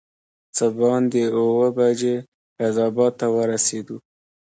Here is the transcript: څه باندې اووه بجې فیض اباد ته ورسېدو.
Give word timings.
څه 0.55 0.65
باندې 0.79 1.23
اووه 1.37 1.67
بجې 1.77 2.15
فیض 2.55 2.75
اباد 2.87 3.13
ته 3.19 3.27
ورسېدو. 3.35 3.97